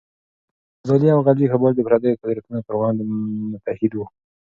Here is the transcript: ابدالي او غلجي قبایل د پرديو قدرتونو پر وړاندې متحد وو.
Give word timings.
ابدالي 0.79 1.07
او 1.15 1.19
غلجي 1.27 1.45
قبایل 1.53 1.73
د 1.75 1.79
پرديو 1.87 2.19
قدرتونو 2.21 2.59
پر 2.67 2.73
وړاندې 2.77 3.03
متحد 3.53 3.91
وو. 3.95 4.05